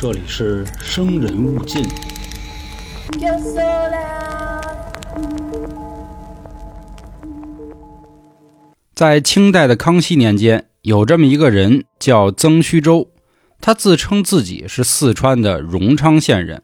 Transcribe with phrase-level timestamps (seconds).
[0.00, 1.84] 这里是生人勿近。
[8.94, 13.10] 在清代的康熙年间，有这么一个人叫曾虚舟，
[13.60, 16.62] 他自称自己是四川的荣昌县人，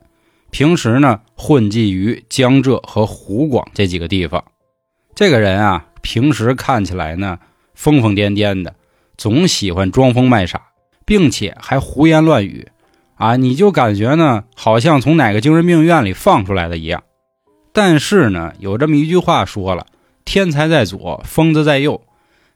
[0.52, 4.44] 平时呢混迹于江浙和湖广这几个地方。
[5.12, 7.40] 这个人啊，平时看起来呢
[7.74, 8.76] 疯疯癫癫的，
[9.18, 10.62] 总喜欢装疯卖傻，
[11.04, 12.68] 并且还胡言乱语，
[13.24, 17.04] 啊，你就感觉呢好像从哪个精神病院里放出来的一样。
[17.72, 19.86] 但是呢，有这么一句话说了
[20.26, 22.02] ：“天才在左，疯子在右。”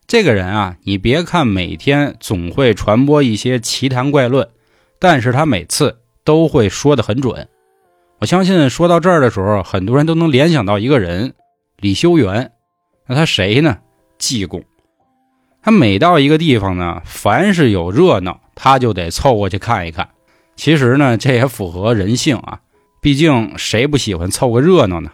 [0.06, 4.46] 这个人啊，你别看每天总会传播一些奇谈怪论，
[4.98, 7.48] 但是他每次都会说得很准。
[8.18, 11.32] 我相信说到这儿的时候，很多人都能联想到一个人——
[11.80, 12.52] 李修缘。
[13.06, 13.78] 那他谁呢？
[14.18, 14.62] 济公。
[15.62, 20.10] 他每到一个地方呢，凡是有热闹，他就得凑过去看一看。
[20.58, 22.58] 其实呢，这也符合人性啊，
[23.00, 25.12] 毕竟谁不喜欢凑个热闹呢？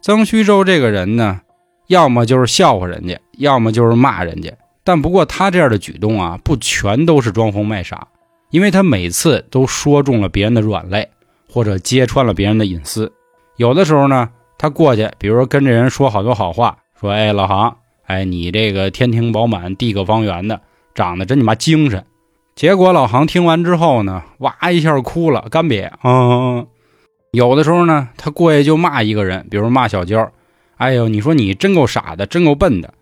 [0.00, 1.42] 曾虚舟这个人呢，
[1.88, 4.50] 要么就是笑话人家，要么就是骂人家。
[4.82, 8.08] 但不过他这样的举动啊，不全都是装疯卖傻，
[8.48, 11.06] 因为他每次都说中了别人的软肋，
[11.50, 13.12] 或者揭穿了别人的隐私。
[13.58, 20.62] 有的时候呢，他过去，比如说跟这人说好多好话，说：“哎，老杭，哎，你这个天庭饱满，地阁方圆的，
[20.94, 22.02] 长得真你妈精神。”
[22.54, 25.90] 结果老杭听完之后呢，哇一下哭了，干瘪。
[26.04, 26.66] 嗯，
[27.32, 30.30] 有的时候呢，他过去就骂一个人，比如骂小娇。
[30.76, 32.92] 哎呦，你说你真够傻的，真够笨的。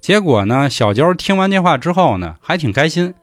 [0.00, 3.14] 结果呢，小娇听完这话之后呢，还挺开心，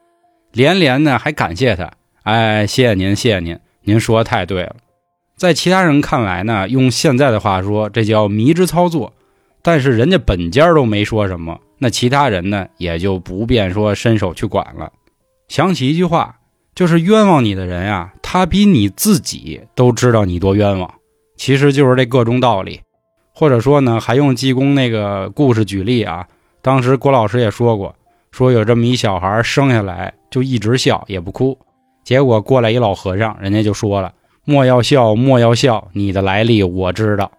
[0.52, 1.90] 连连呢还感谢他。
[2.22, 4.76] 哎，谢谢您，谢谢您，您说的太对了。
[5.36, 9.12] 在其他人看来呢，用现在的话说，这叫迷之操作。
[9.62, 14.92] 但是人家本家都没说什么，那其他人呢，也就不便说伸手去管了。
[15.48, 16.38] 想起一句话，
[16.74, 20.90] 就是冤枉你的人呀，他比你自己都知道你多冤枉。
[21.36, 22.80] 其实就是这个中道理。
[23.36, 26.26] 或者说呢，还用济公那个故事举例啊。
[26.62, 27.94] 当时郭老师也说过，
[28.30, 31.58] 说有这么一小孩生下来就一直笑也不哭，
[32.04, 34.14] 结果过来一老和尚，人家就说了
[34.46, 37.32] ：“莫要笑，莫要笑，你的来历我知道。”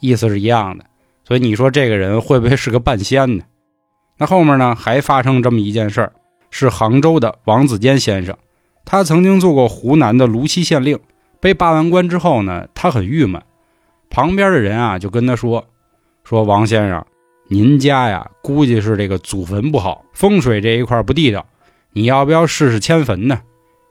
[0.00, 0.84] 意思是一样的。
[1.24, 3.44] 所以你说这个人会不会是个半仙呢？
[4.18, 6.12] 那后面呢还发生这么一件事儿，
[6.50, 8.36] 是杭州的王子坚先生，
[8.84, 10.98] 他曾经做过湖南的泸溪县令，
[11.40, 13.42] 被罢完官之后呢，他很郁闷。
[14.08, 15.66] 旁边的人啊就跟他说
[16.24, 17.04] ：“说王先生，
[17.48, 21.44] 您家呀估计是这个祖坟不好，风水这一块不地道，
[21.92, 23.40] 你要不要试试迁坟呢？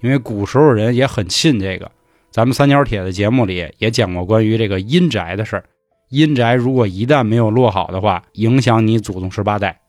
[0.02, 1.92] 因为古时候人也很信这个。
[2.32, 5.64] 咱们三角铁的节目里也讲过关于这个阴宅的事儿，
[6.10, 9.80] 阴宅如果一旦没有落好的话，影响你祖宗十八代。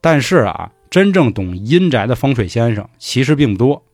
[0.00, 3.84] 但是啊，真正懂阴宅的风水先生其实并不多。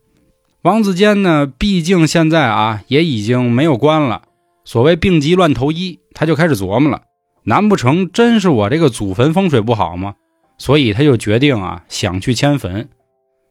[0.63, 4.23] 王子坚呢，毕竟现在啊也已经没有官了。”
[4.65, 7.03] 所谓病急乱投医，他就开始琢磨了：
[7.45, 10.17] 难不成真是我这个祖坟风水不好吗？
[10.59, 12.89] 所以他就决定啊，想去迁坟。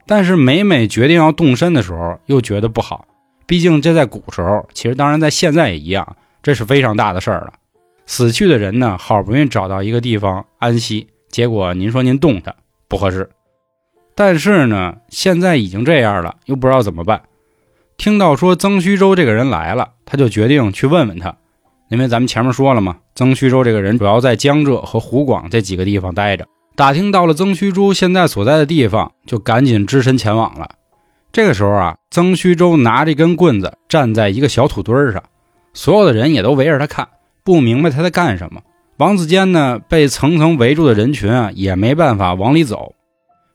[0.07, 3.07] 但是每每决定要动身的时候，又觉得不好。
[3.45, 7.53] 毕竟这在古时候，其实当然在现在也一样，这是非常大的事儿了。
[8.05, 12.53] 死去的人呢，好不容易找到一个地方安息，结果您说您动他
[12.87, 13.29] 不合适。
[14.15, 17.23] 但是呢，现在已经这样了，又不知道怎么办。
[17.97, 21.35] 听到说曾虚舟这个人来了，他就决定去问问他，
[21.89, 26.45] 因为咱们前面说了嘛，曾虚舟这个人主要在江浙和湖广这几个地方待着。
[26.75, 30.69] 打听到了曾虚舟现在所在的地方，就赶紧只身前往了。
[31.31, 35.23] 这个时候啊，曾虚舟拿着一根棍子站在一个小土堆上，
[35.73, 37.07] 所有的人也都围着他看，
[37.43, 38.61] 不明白他在干什么。
[38.97, 42.95] 王子坚呢，被层层围住的人群啊，也没办法往里走。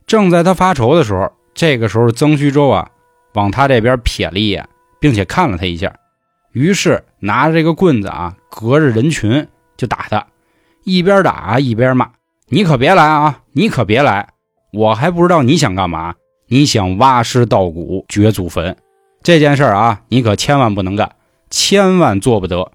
[0.06, 2.90] 正在他发愁的时候，这个时候曾虚舟啊。
[3.34, 4.68] 往他这边瞥了一眼，
[4.98, 5.94] 并且看了他一下，
[6.50, 9.46] 于是拿着这个棍子啊，隔着人群
[9.76, 10.26] 就打他，
[10.82, 12.10] 一边打一边骂
[12.50, 13.42] ：“你可别来啊！
[13.52, 14.30] 你可别来！
[14.72, 16.16] 我还不知道你想干嘛？
[16.48, 18.76] 你想挖尸盗骨、掘祖坟？
[19.22, 21.14] 这件事儿啊，你可千万不能干，
[21.50, 22.72] 千万做不得！”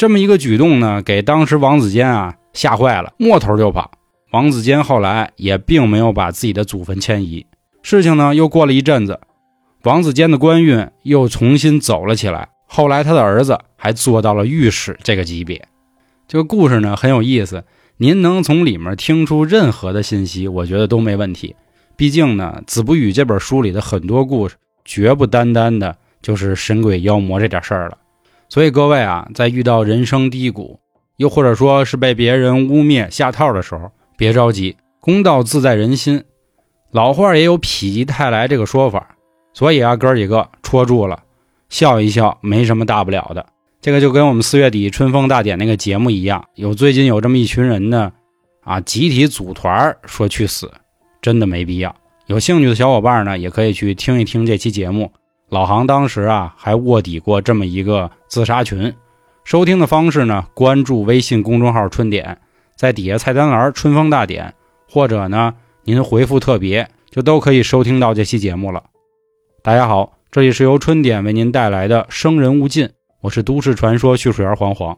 [0.00, 3.90] 这么一个举动呢，给当时王子坚啊吓坏了，摸头就跑。
[4.30, 7.44] 王子坚后来也并没有把自己的祖坟迁移。
[7.82, 9.20] 事情呢，又过了一阵子。
[9.82, 15.68] 王子坚的官运又重新走了起来，后来他的儿子还做到了御史这个级别。
[16.26, 17.64] 这个故事呢很有意思，
[17.98, 21.54] 您能从里面听出任何的信息，我觉得都没问题。
[21.98, 27.98] 毕竟呢，《子不语》这本书里的很多故事，绝不单单的就是神鬼妖魔这点事儿了。
[28.50, 30.80] 所以各位啊，在遇到人生低谷，
[31.18, 36.24] 又或者说是被别人污蔑下套的时候，别着急，公道自在人心。
[36.90, 39.14] 老话也有否极泰来这个说法。
[39.54, 41.22] 所以啊，哥几个戳住了，
[41.68, 43.46] 笑一笑没什么大不了的。
[43.80, 48.12] 这个就跟我们四月底春风大典那个节目一样，有最近有这么一群人呢，
[48.64, 50.72] 啊，集体组团说去死，
[51.22, 51.94] 真的没必要。
[52.26, 55.12] 有兴趣的小伙伴呢，也可以去听一听这期节目。
[55.50, 58.94] 老杭当时啊还卧底过这么一个自杀群。
[59.42, 62.38] 收听的方式呢，关注微信公众号“春点”，
[62.76, 64.54] 在底下菜单栏“春风大典”，
[64.88, 68.84] 或者呢您回复“特别”，就都可以收听到这期节目了。
[69.60, 72.86] 大家好，这里是由春点为您带来的《生人勿近》。
[73.20, 74.96] 我是都市传说叙述员黄黄，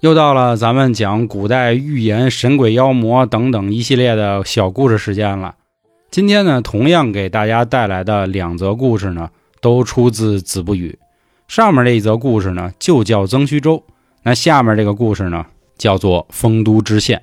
[0.00, 5.54] 又到了咱们讲古代预言神鬼妖魔等等一系列的小故事时间了。
[6.10, 9.30] 今天呢，同样给大家带来的两则故事呢，
[9.62, 10.98] 都出自《子不语》。
[11.48, 13.82] 上面这一则故事呢，就叫曾虚舟；
[14.22, 15.46] 那下面这个故事呢，
[15.78, 17.22] 叫做丰都知县。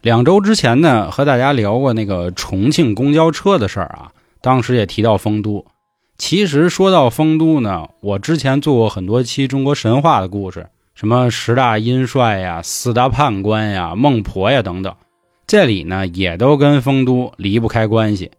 [0.00, 5.66] 两周之前呢，和大家聊过那个重庆公交车的事儿啊，当时也提到丰都。
[6.16, 14.94] 其实说到丰都呢，我之前做过很多期中国神话的故事，什么十大阴帅呀、四大判官呀、孟婆呀等等，
[15.46, 18.30] 这里呢也都跟丰都离不开关系。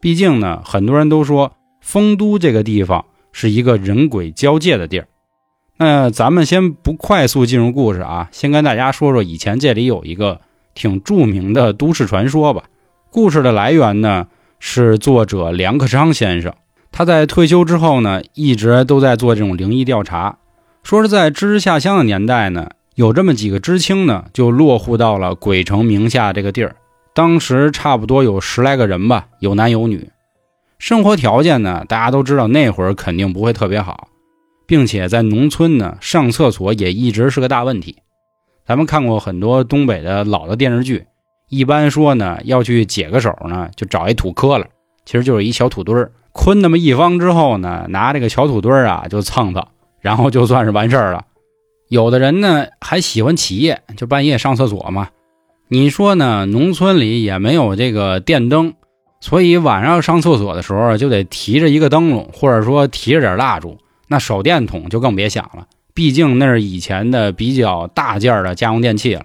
[0.00, 1.52] 毕竟呢，很多人都说
[1.82, 5.08] 丰都这个地方是一个人鬼交界的地儿。
[5.76, 10.40] 那咱们先不快速进入故事啊，先跟大家说说以前这里有一个
[10.74, 12.64] 挺著名的都市传说吧。
[13.10, 16.54] 故事的来源呢是作者梁克昌先生。
[16.92, 20.38] 他在退休之后呢，一直都在做这种灵异调查。
[20.82, 26.76] 说是在知识下乡的年代呢，有这么几个知青呢，就落户到了鬼城名下这个地儿。
[27.14, 30.08] 当时差不多有十来个人吧，有男有女。
[30.82, 34.08] 生活条件呢，大家都知道那会儿肯定不会特别好，
[34.66, 37.98] 并且在农村呢，上厕所也一直是个大问题。
[38.66, 41.06] 咱们看过很多东北的老的电视剧，
[41.48, 44.66] 一般说呢，要去解个手呢，就找一土坷了，
[45.04, 46.10] 其实就是一小土堆儿。
[46.32, 49.64] 坤那么一方之后呢，拿这个小土堆儿啊就蹭蹭，
[50.00, 51.26] 然后就算是完事儿了。
[51.90, 55.10] 有的人呢还喜欢起夜，就半夜上厕所嘛。
[55.68, 56.44] 你说呢？
[56.46, 58.74] 农村里也没有这个电灯，
[59.22, 63.78] 所以晚上上厕所的时候就得提着一个灯笼，或者说提着点蜡烛。
[64.08, 69.24] 那手电筒就更别想了，毕竟那是以前的比较大件的家用电器了。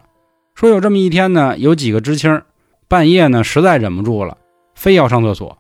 [0.54, 2.44] 说有这么一天呢，有几个知青
[2.88, 4.38] 半夜呢实在忍不住了，
[4.76, 5.58] 非要上厕所。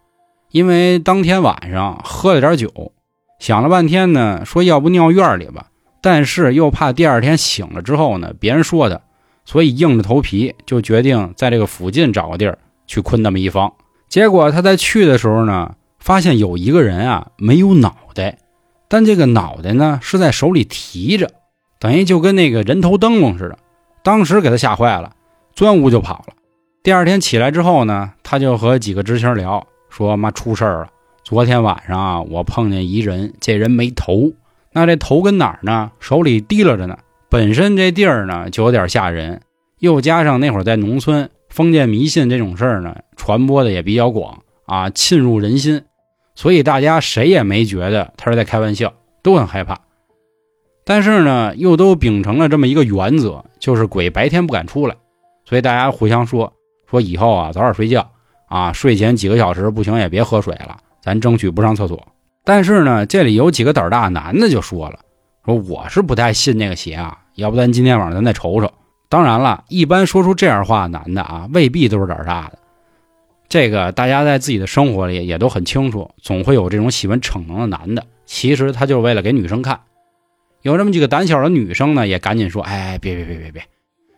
[0.51, 2.93] 因为当天晚上喝了点酒，
[3.39, 5.65] 想了半天呢，说要不尿院里吧，
[6.01, 9.01] 但是又怕第二天醒了之后呢，别人说他，
[9.45, 13.73] 所以硬着头皮就决定在这个附近找个地儿去困那么一方。
[14.09, 18.37] 结果他在去的时候呢，发现有一个人啊没有脑袋，
[18.87, 21.31] 但这个脑袋呢是在手里提着，
[21.79, 23.57] 等于就跟那个人头灯笼似的。
[24.03, 25.11] 当时给他吓坏了，
[25.53, 26.33] 钻屋就跑了。
[26.81, 29.65] 第二天起来之后呢，他就和几个知青聊。
[29.89, 30.89] 说妈出事儿了！
[31.23, 34.31] 昨天晚上啊，我碰见一人，这人没头，
[34.71, 35.91] 那这头跟哪儿呢？
[35.99, 36.97] 手里提拉着呢。
[37.29, 39.41] 本身这地儿呢就有点吓人，
[39.79, 45.85] 又加上那会儿在农村，封建迷信这种事儿呢传播的也比较广啊，沁入人心，
[46.35, 48.93] 所以大家谁也没觉得他是在开玩笑，
[49.23, 49.79] 都很害怕。
[50.85, 54.95] 但是呢，又都秉承了这么一个原则，就是鬼白天不敢出来，
[55.45, 56.53] 所以大家互相说
[56.87, 58.11] 说以后啊早点睡觉。
[58.45, 62.07] 啊，睡前几个小时不行也别喝水了，咱争取不上厕所。
[62.43, 64.99] 但是呢，这里有几个胆儿大男的就说了，
[65.43, 68.71] 说我是不太信那个邪啊，要不咱今天晚上咱再瞅瞅。
[69.09, 72.57] 当然了，一般说出这样话的男的啊，未必都是胆大的。
[73.49, 79.79] 这个大家在自己的生活里也都很清楚，总会有这种喜欢逞能的男的，其实他就是为了给女生看。
[80.63, 83.63] 有这么几个胆小的女生呢，也赶紧说，哎，别别别别别，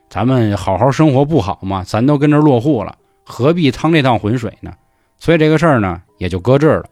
[0.09, 1.83] 咱们好好生活不好吗？
[1.85, 2.97] 咱都跟这落户了。
[3.23, 4.73] 何必趟这趟浑水呢？
[5.19, 6.85] 所以这个事儿呢也就搁这儿了。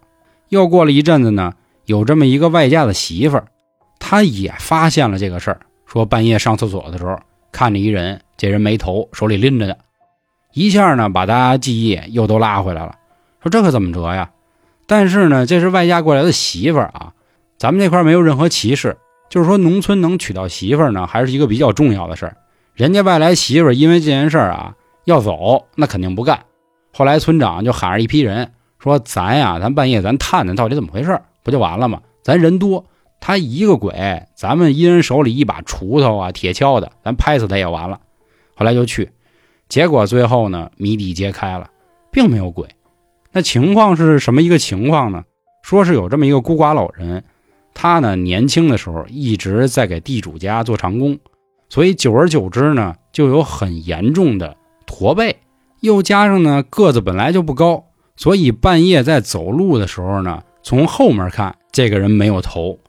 [0.50, 1.54] 又过了一阵子呢，
[1.86, 3.48] 有这么一个外嫁的媳妇儿，
[3.98, 7.18] 她也发现了这个事儿，说半夜上厕所的时候
[7.58, 9.80] 看着一人，这人没头，手里拎着的，
[10.54, 12.94] 一下呢把大家记忆又都拉回来了。
[13.42, 14.30] 说这可怎么折呀？
[14.86, 17.14] 但是呢，这是外嫁过来的媳妇儿啊，
[17.58, 18.96] 咱们这块没有任何歧视，
[19.28, 22.38] 就是说农村能娶到媳妇儿呢，还是一个比较重要的事儿。
[22.76, 24.76] 人家外来媳妇儿因为这件事儿啊。
[25.06, 26.44] 要走，那肯定不干。
[26.94, 32.02] 后来村长就喊着一批人说：“咱呀，咱半夜咱探探到底怎么回事，不就完了吗？
[32.22, 32.86] 咱人多，
[33.20, 38.00] 他一个鬼，咱们一人手里一把锄头啊、铁锹的，咱拍死他也完了。”
[38.56, 39.12] 后来就去，
[39.70, 41.70] 结果最后呢，谜底揭开了，
[42.12, 42.68] 并没有鬼。
[43.32, 45.24] 那情况是什么一个情况呢？
[45.62, 47.24] 说是有这么一个孤寡老人，
[47.74, 51.20] 他呢年轻的时候一直在给地主家做长工，
[51.70, 54.56] 所以久而久之呢，就有很严重的。
[54.86, 55.36] 驼背，
[55.82, 57.84] 又加上呢个子本来就不高，
[58.16, 62.80] 所以半夜在走路的时候呢，从后面看这个人没有头，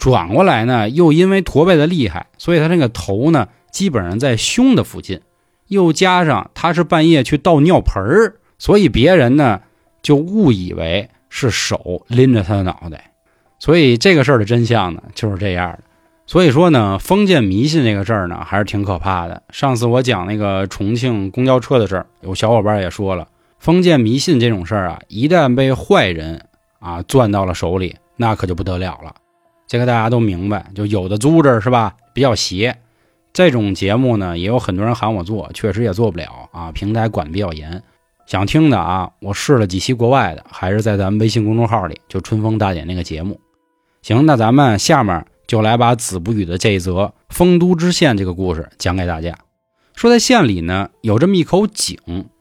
[0.00, 5.20] 转过来呢，又因为驼背的厉害，所以他这个头呢，基本上在胸的附近。
[5.68, 9.60] 又加上他是半夜去倒尿盆儿，所以别人呢
[10.02, 13.12] 就误以为是手拎着他的脑袋。
[13.60, 15.80] 所以这个事儿的真相呢就是这样的。
[16.26, 19.42] 所以说呢，封建迷信这个事儿呢还是挺可怕的。
[19.50, 23.28] 上次我讲那个重庆公交车的事儿，有小伙伴也说了，
[23.58, 26.46] 封建迷信这种事儿啊，一旦被坏人
[26.80, 29.14] 啊攥到了手里，那可就不得了了。
[29.70, 32.76] 这个大家都明白，就有的租着是吧，比较邪。
[33.32, 37.80] 这种节目呢，也有很多人喊我做，确实也做不了啊，平台管的比较严。
[38.26, 43.38] 想听的啊，我试了几期国外的，还是在咱们微信公众号里，就春风大典那个节目。
[44.02, 49.38] 行，那咱们下面就来把子不语的这一则丰都知县这个故事讲给大家。
[49.94, 51.96] 说在县里呢，有这么一口井，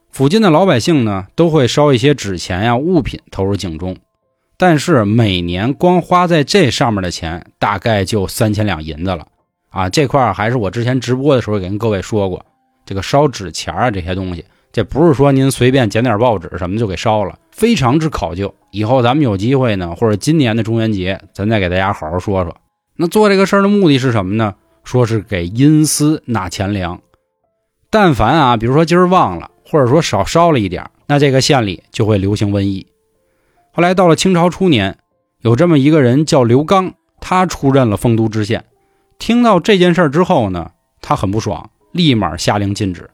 [0.10, 3.96] 附近的老百姓呢都会烧一些纸钱呀物品投入井中。
[4.62, 9.26] 但是每年光花在这上面的钱，大概就三千两银子了，
[9.70, 12.46] 啊，这块还是我之前直播的时候给跟各位说过，
[12.86, 18.54] 这个烧纸钱啊这些东西，这不是说您随便捡点报纸什么就给烧了，非常之考究。
[18.72, 22.54] 以后咱们有机会呢，或者今年的中元节，咱再给大家好好说说。
[22.98, 24.54] 那做这个事儿的目的是什么呢？
[24.84, 27.00] 说是给阴司纳钱粮。
[27.90, 32.86] 但凡啊，比如说今儿忘了，或者说少烧了一点，那这个县里就会流行瘟疫。
[33.72, 34.98] 后来到了清朝初年，
[35.42, 38.66] 有这么一个人叫刘刚，他出任了丰都知县。
[39.18, 40.72] 听到这件事之后呢，
[41.02, 43.10] 他很不爽，立马下令禁止。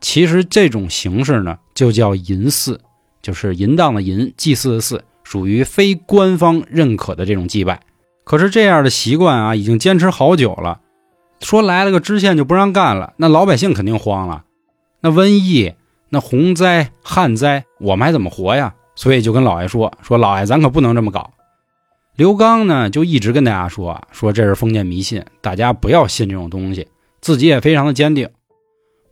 [0.00, 2.80] 其实这种形式呢，就叫淫祀，
[3.20, 7.80] 就是淫荡的淫，祭祀的祀，属于非官方认可的这种祭拜。
[8.24, 10.80] 可是这样的习惯啊，已经坚持好久了。
[11.40, 14.44] 说来了个知县就不让干了，那老百姓肯定慌了。
[15.00, 15.74] 那瘟疫、
[16.08, 18.74] 那洪灾、旱灾，我们还怎么活呀？
[18.98, 21.30] 所以就跟老爷说说，老爷咱可不能这么搞。
[22.16, 26.88] 刘刚呢就一直跟大家说啊说这是封建迷信，大家不要信这种东西。
[27.20, 28.28] 自己也非常的坚定。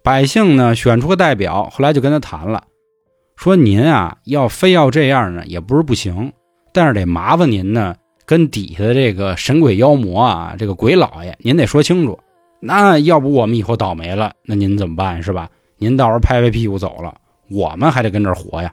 [0.02, 2.64] 百姓呢选出个代表，后来就跟他谈了，
[3.36, 6.32] 说您啊要非要这样呢也不是不行，
[6.72, 12.18] 但是得麻烦您呢跟底下的这个神鬼妖魔啊这个鬼老爷您得说清楚。
[12.58, 15.48] 那要不我们以后倒霉了，那您怎么办是吧？
[15.78, 17.14] 您到时候拍拍屁股走了，
[17.48, 18.72] 我们还得跟这儿活呀。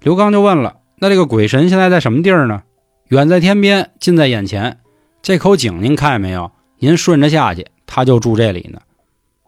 [0.00, 2.62] 刘刚就问了：“那这个鬼神现在在什么地儿呢？”
[3.08, 4.78] 远在天边，近在眼前。
[5.22, 6.52] 这口井您看见没有？
[6.78, 8.80] 您顺着下去，他就住这里呢。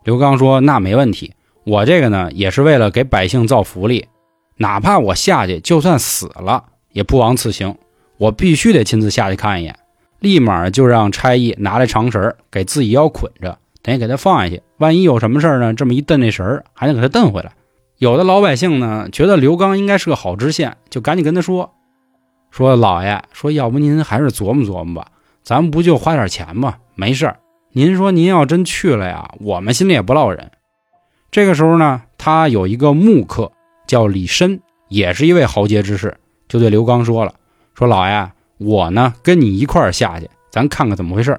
[0.03, 4.09] 刘刚说：“那没问题，我这个呢也是为了给百姓造福利，
[4.57, 7.77] 哪怕我下去就算死了，也不枉此行。
[8.17, 9.77] 我必须得亲自下去看一眼。”
[10.19, 14.63] 立马就让差役拿来长绳给自己腰捆着，等于给他放下去。
[14.79, 15.73] 万一有什么事儿呢？
[15.73, 17.53] 这么一蹬那绳还能给他蹬回来。
[18.01, 21.75] 有的老百姓呢，觉得刘刚应该是个好知县，就赶紧跟他说
[22.51, 25.11] ：“说老爷，说要不您还是琢磨琢磨吧，
[25.43, 26.77] 咱们不就花点钱吗？
[26.95, 27.37] 没事
[27.73, 30.51] 您说您要真去了呀，我们心里也不落忍。”
[31.31, 33.53] 这个时候呢，他有一个木客
[33.87, 36.17] 叫李绅，也是一位豪杰之士，
[36.49, 37.35] 就对刘刚说了
[37.77, 41.39] ：“说老爷，我呢跟你一块儿下去，咱看看怎么回事。”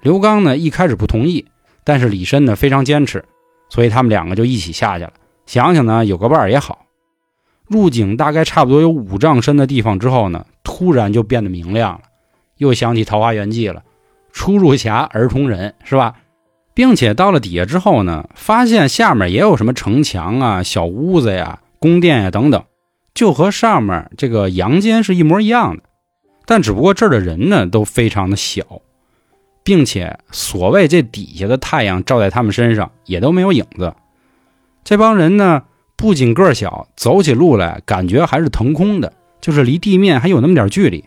[0.00, 1.44] 刘刚呢一开始不同意，
[1.84, 3.22] 但是李绅呢非常坚持，
[3.68, 5.12] 所以他们两个就一起下去了。
[5.46, 6.86] 想想呢，有个伴也好。
[7.66, 12.00] 入井大概差不多有五丈深的地方之后呢，突然就变得明亮了，
[12.58, 13.82] 又想起《桃花源记》了
[14.32, 16.14] ，“初入峡而同人”是吧？
[16.74, 22.64] 并且到了底下之后呢，发现下面也有什么城墙啊、小屋子呀、宫殿呀等等，
[23.14, 25.84] 就和上面这个阳间是一模一样的。
[26.46, 28.62] 但只不过这儿的人呢都非常的小，
[29.62, 33.94] 并且所谓这底下的太阳照在他们身上也都没有影子。
[34.84, 35.62] 这帮人呢，
[35.96, 41.02] 不仅个儿小，走起路来感觉还是腾空的，就是离地面还有那么点距离。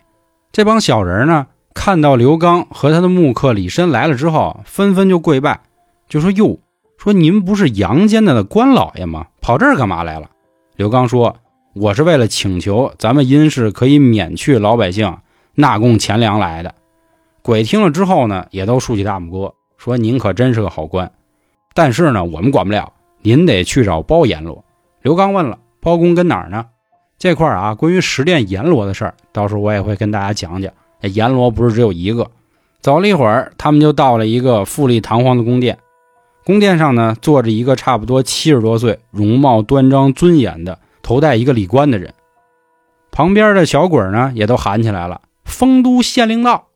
[0.50, 5.60] 这帮小人呢，看到刘刚和他的木客李绅来了之后，纷纷就跪拜，
[6.08, 6.58] 就说：“哟，
[6.96, 9.28] 说您不是阳间的官老爷吗？
[9.40, 10.28] 跑这儿干嘛来了？”
[10.74, 11.36] 刘刚说
[11.74, 15.16] ：“我是为了请求咱们阴氏可以免去老百姓
[15.54, 16.74] 纳贡钱粮来的。”
[17.42, 21.12] 鬼听了之后呢，也都竖起大拇哥，说：“您可真是个好官，
[21.74, 24.64] 但是呢，我们管不了。”您得去找包阎罗。
[25.02, 26.66] 刘刚问了：“包公跟哪儿呢？”
[27.18, 30.72] 这块啊，关于十殿阎罗的事儿，到时候我也会跟大家讲讲。
[31.00, 32.30] 阎罗不是只有一个。
[32.80, 35.78] 走了一会儿，他们就到了一个富丽堂皇的宫殿。
[36.44, 42.14] 宫殿上呢，坐着一个差不多七十多岁、容貌端庄尊严的、头戴一个礼冠的人。
[43.10, 46.68] 旁边的小鬼呢，也都喊起来了：“丰都县令到！”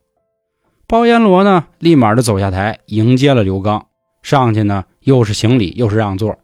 [0.89, 3.87] 包阎罗呢，立马就走下台迎接了刘刚。
[4.23, 6.37] 上去呢，又是行礼，又是让座，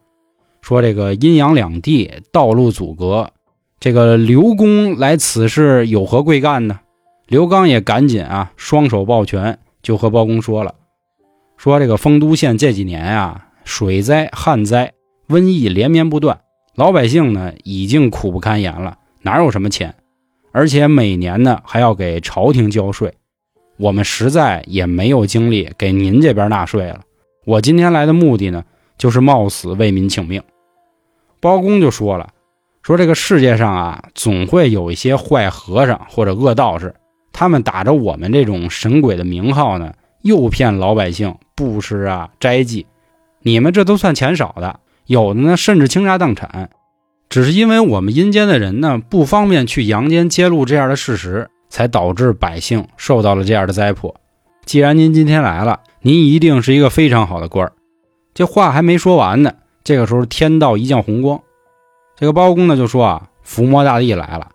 [0.61, 3.30] 说这个阴阳两地道路阻隔，
[3.78, 6.80] 这个刘公来此事有何贵干呢？
[7.28, 10.75] 刘刚也赶紧啊，双手抱拳，就和包公说了，
[11.56, 14.92] 说这个丰都县这几年呀，水灾、旱灾、
[15.28, 16.40] 瘟疫连绵不断，
[16.75, 19.94] 老百姓呢已经苦不堪言了，哪有什么钱？
[20.50, 23.14] 而且每年呢还要给朝廷交税，
[23.76, 27.02] 我们实在也没有精力给您这边纳税了。
[27.49, 28.62] 我今天来的目的呢，
[28.99, 30.43] 就是冒死为民请命。
[31.40, 32.28] 包公就说了，
[32.83, 36.95] 说这个世界上啊，总会有一些坏和尚或者恶道士，
[37.33, 42.87] 他们打着我们这种神鬼的名号呢，诱骗老百姓布施啊、斋祭。
[43.40, 46.69] 你们这都算钱少的，有的呢甚至倾家荡产。
[47.31, 54.14] 只是因为我们阴间的人呢，不方便去阳间揭露这样的事实，才导致百姓受到了这样的灾祸。
[54.67, 57.73] 既然您今天来了，您一定是一个非常好的官儿。
[58.35, 59.52] 这话还没说完呢，
[59.83, 61.40] 这个时候天道一降红光，
[62.17, 64.49] 这个包公呢就说啊，伏魔大帝来了，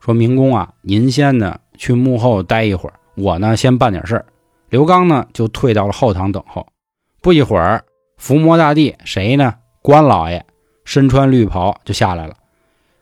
[0.00, 4.26] 说明公啊，您先呢去幕后待一会儿，我呢先办点事儿。
[4.68, 6.66] 刘刚呢就退到了后堂等候。
[7.20, 7.84] 不一会儿，
[8.16, 9.54] 伏魔大帝谁呢？
[9.82, 10.44] 关老爷。
[10.84, 12.36] 身穿绿袍就下来了，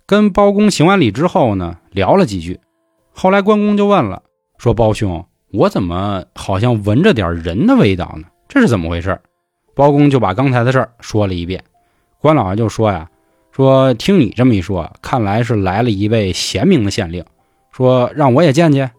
[0.06, 2.58] 跟包公行完礼之后呢，聊了几句。
[3.12, 4.22] 后来关公就问了，
[4.56, 8.28] 说：“包兄，我怎么好像闻着点人的味道呢？
[8.48, 9.20] 这是怎么回事？”
[9.74, 11.62] 包公就把刚才的事儿说了一遍。
[12.20, 13.08] 关老爷就说呀
[13.52, 17.24] ：“说听你这么一说，看来是来了一位贤明的县令，
[17.70, 18.90] 说让我也见见。”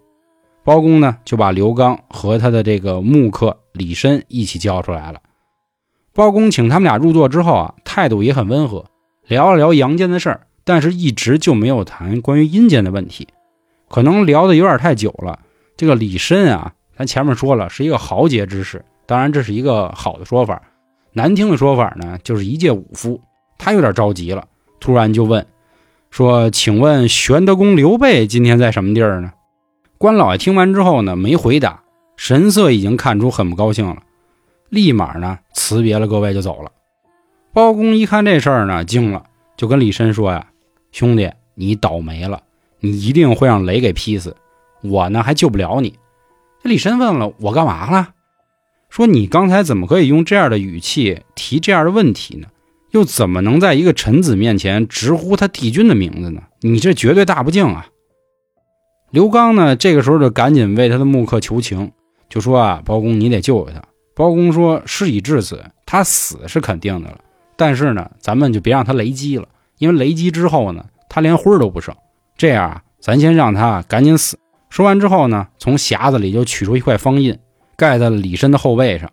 [0.63, 5.19] 包公呢就把刘刚和他的这个木客李申一起叫出来了。
[6.13, 8.85] 包公请他们俩入座之后啊，态度也很温和，
[9.27, 13.27] 聊了聊阳间的事儿，但是一直就没有谈关于阴间的问题，
[13.89, 15.39] 可能聊的有点太久了。
[15.77, 20.61] 这个李绅啊，咱前面说了是一个豪杰之士，当然这是一个好的说法，
[21.13, 23.19] 难听的说法呢就是一介武夫。
[23.57, 24.47] 他有点着急了，
[24.79, 25.45] 突然就问
[26.11, 29.31] 说：“请问玄德公刘备今天在什么地儿呢？”
[29.97, 31.83] 关老爷听完之后呢，没回答，
[32.17, 34.03] 神色已经看出很不高兴了。
[34.69, 36.71] 立马呢辞别了各位就走了。
[37.53, 39.23] 包公一看这事儿呢惊了，
[39.55, 40.47] 就跟李绅说呀
[40.91, 42.41] ：“兄弟，你倒霉了，
[42.79, 44.35] 你一定会让雷给劈死，
[44.89, 45.97] 我呢还救不了你。”
[46.63, 48.09] 这李申问了：“我干嘛了？”
[48.89, 52.47] 说：“你刚才怎么可以用这样的语气提这样的问题呢？
[52.91, 56.41] 又怎么能在一个臣子面前直呼他帝君的名字呢？
[56.61, 57.87] 你这绝对大不敬啊！”
[59.11, 61.91] 刘刚呢这个时候就赶紧为他的木客求情，
[62.29, 63.81] 就说：“啊，包公，你得救救他。”
[64.15, 67.19] 包公说：“事已至此，他死是肯定的了。
[67.57, 69.45] 但是呢，咱们就别让他雷击了，
[69.77, 71.93] 因为雷击之后呢，他连灰都不剩。
[72.37, 74.39] 这样啊，咱先让他赶紧死。”
[74.75, 77.39] 说完之后呢，从匣子里就取出一块方印，
[77.77, 79.09] 盖在了李绅的后背上。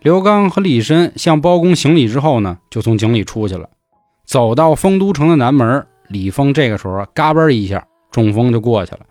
[0.00, 3.68] 刘刚和李绅向包公行礼之后呢，就从井里出去了，
[4.26, 5.86] 走到丰都城的南门。
[6.08, 9.02] 李丰这个时候嘎嘣一下中风就过去了。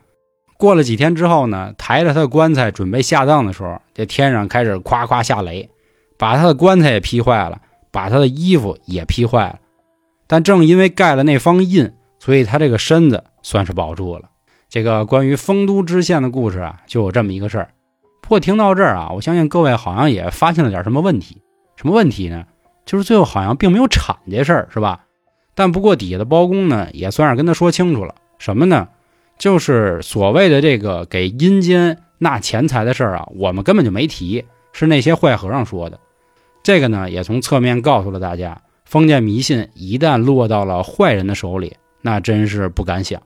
[0.57, 5.69] 过了几天之后呢，抬着他的棺材准备下葬的时候，这天上开始夸夸下雷，
[6.17, 9.59] 把他的棺材也劈坏了，把他的衣服也劈坏了。
[10.27, 11.89] 但正因为盖了那方印，
[12.19, 14.23] 所以他这个身子算是保住了。
[14.69, 17.69] 这个关于丰都知县的故事啊，就有这么一个事儿。
[18.21, 21.41] 不过听到这儿啊，我相信各位好像也发现了点什么问题。
[21.75, 22.45] 什么问题呢？
[22.85, 25.05] 就是最后好像并没有铲这事儿，是吧？
[25.55, 28.87] 但不过底下的包公呢，也算是跟他说清楚了，什么呢？
[29.39, 35.99] 就是所谓的这个给阴间纳钱财的事儿啊，我们根本就没提，是那些坏和尚说的。
[36.61, 43.19] 这个呢，也从侧面告诉了大家，封建迷信一旦落到了坏人的手里，那真是不敢想。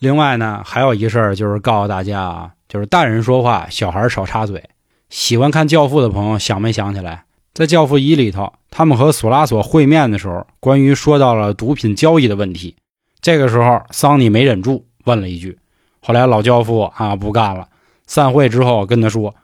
[0.00, 4.64] 另外呢，还有一事儿就是告诉大家啊，就是大人说话，小孩少插嘴。
[5.10, 12.76] 喜欢看《教父》的朋友想没想起来，在《教父一》里头，他们和索拉索会面的时候，关于说到了毒品交易的问题。
[13.20, 14.86] 这个时候，桑尼没忍住。
[15.04, 15.58] 问了一句，
[16.00, 17.68] 后来老教父啊不干了。
[18.06, 19.34] 散会之后跟他说：“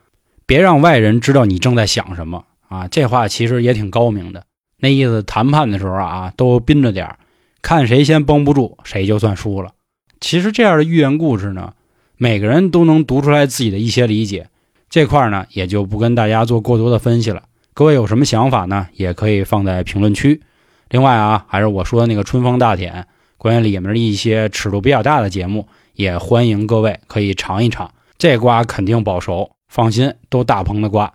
[0.46, 4.44] 别让外人知道你正在想什么啊。”这话其实也挺高明的，
[4.78, 7.14] 那意思谈判的时候啊都憋着点
[7.60, 9.72] 看谁先绷不住，谁就算输了。
[10.20, 11.74] 其实这样的寓言故事呢，
[12.16, 14.48] 每个人都能读出来自己的一些理解。
[14.88, 17.42] 这块呢也就不跟大家做过多的分析了。
[17.74, 18.86] 各位有什么想法呢？
[18.94, 20.40] 也可以放在评论区。
[20.88, 23.06] 另外啊，还是我说的那个春风大典。
[23.36, 27.90] 关于里面的一些尺度比较大的节目，也欢迎各位可以尝一尝。
[28.16, 31.12] 这瓜肯定保熟，放心，都大棚的瓜。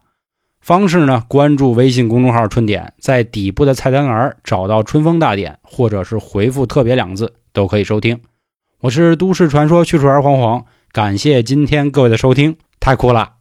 [0.60, 1.24] 方式呢？
[1.28, 8.20] 关注微信公众号“春点”，在底部的菜单栏找到“春风大典”，或者是回复“特别”两字，都可以收听。
[8.82, 13.34] 我是都市传说叙述员黄黄，感谢今天各位的收听，太酷了。